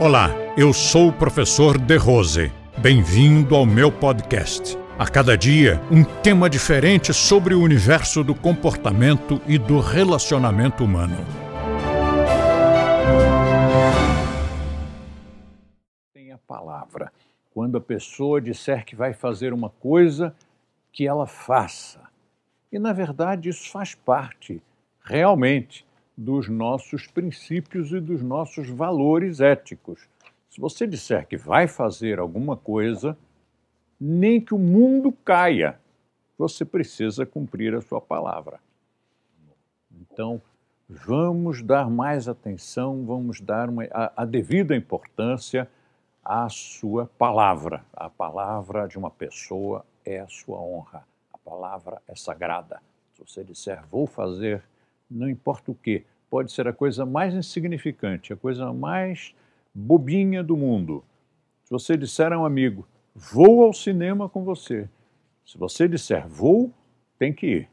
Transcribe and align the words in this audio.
Olá, 0.00 0.30
eu 0.56 0.72
sou 0.72 1.08
o 1.08 1.12
professor 1.12 1.78
De 1.78 1.96
Rose. 1.96 2.52
Bem-vindo 2.76 3.54
ao 3.54 3.64
meu 3.64 3.92
podcast. 3.92 4.76
A 4.98 5.08
cada 5.08 5.38
dia, 5.38 5.80
um 5.88 6.02
tema 6.02 6.50
diferente 6.50 7.14
sobre 7.14 7.54
o 7.54 7.62
universo 7.62 8.24
do 8.24 8.34
comportamento 8.34 9.40
e 9.46 9.56
do 9.56 9.78
relacionamento 9.78 10.84
humano. 10.84 11.16
Tem 16.12 16.32
a 16.32 16.38
palavra. 16.38 17.12
Quando 17.52 17.78
a 17.78 17.80
pessoa 17.80 18.40
disser 18.40 18.84
que 18.84 18.96
vai 18.96 19.14
fazer 19.14 19.52
uma 19.52 19.70
coisa, 19.70 20.34
que 20.92 21.06
ela 21.06 21.26
faça. 21.26 22.00
E, 22.70 22.80
na 22.80 22.92
verdade, 22.92 23.48
isso 23.48 23.70
faz 23.70 23.94
parte, 23.94 24.60
realmente, 25.04 25.86
dos 26.16 26.48
nossos 26.48 27.06
princípios 27.06 27.92
e 27.92 28.00
dos 28.00 28.22
nossos 28.22 28.68
valores 28.68 29.40
éticos. 29.40 30.08
Se 30.48 30.60
você 30.60 30.86
disser 30.86 31.26
que 31.26 31.36
vai 31.36 31.66
fazer 31.66 32.18
alguma 32.18 32.56
coisa, 32.56 33.18
nem 34.00 34.40
que 34.40 34.54
o 34.54 34.58
mundo 34.58 35.10
caia, 35.24 35.78
você 36.38 36.64
precisa 36.64 37.26
cumprir 37.26 37.74
a 37.74 37.80
sua 37.80 38.00
palavra. 38.00 38.60
Então, 39.90 40.40
vamos 40.88 41.62
dar 41.62 41.88
mais 41.88 42.28
atenção, 42.28 43.04
vamos 43.04 43.40
dar 43.40 43.68
uma, 43.68 43.84
a, 43.90 44.22
a 44.22 44.24
devida 44.24 44.76
importância 44.76 45.68
à 46.24 46.48
sua 46.48 47.06
palavra. 47.18 47.84
A 47.92 48.08
palavra 48.08 48.86
de 48.86 48.98
uma 48.98 49.10
pessoa 49.10 49.84
é 50.04 50.20
a 50.20 50.28
sua 50.28 50.58
honra. 50.60 51.04
A 51.32 51.38
palavra 51.38 52.00
é 52.06 52.14
sagrada. 52.14 52.80
Se 53.14 53.24
você 53.24 53.44
disser 53.44 53.84
vou 53.90 54.06
fazer, 54.06 54.62
não 55.14 55.28
importa 55.28 55.70
o 55.70 55.74
que, 55.74 56.04
pode 56.28 56.50
ser 56.52 56.66
a 56.66 56.72
coisa 56.72 57.06
mais 57.06 57.32
insignificante, 57.34 58.32
a 58.32 58.36
coisa 58.36 58.72
mais 58.72 59.34
bobinha 59.72 60.42
do 60.42 60.56
mundo. 60.56 61.04
Se 61.62 61.70
você 61.70 61.96
disser 61.96 62.32
a 62.32 62.38
um 62.38 62.44
amigo, 62.44 62.86
vou 63.14 63.62
ao 63.62 63.72
cinema 63.72 64.28
com 64.28 64.42
você. 64.44 64.88
Se 65.46 65.56
você 65.56 65.86
disser 65.86 66.26
vou, 66.26 66.72
tem 67.18 67.32
que 67.32 67.46
ir. 67.46 67.70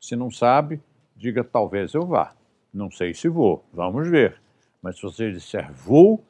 Se 0.00 0.14
não 0.14 0.30
sabe, 0.30 0.80
diga 1.16 1.42
talvez 1.42 1.94
eu 1.94 2.06
vá. 2.06 2.34
Não 2.72 2.90
sei 2.90 3.12
se 3.12 3.28
vou, 3.28 3.64
vamos 3.72 4.08
ver. 4.08 4.40
Mas 4.80 4.96
se 4.96 5.02
você 5.02 5.32
disser 5.32 5.72
vou, 5.72 6.22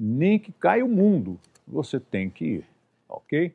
nem 0.00 0.38
que 0.38 0.52
caia 0.52 0.84
o 0.84 0.88
mundo, 0.88 1.38
você 1.66 2.00
tem 2.00 2.30
que 2.30 2.44
ir, 2.44 2.66
ok? 3.08 3.54